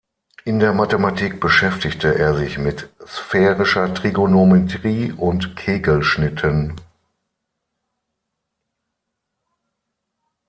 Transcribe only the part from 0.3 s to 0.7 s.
In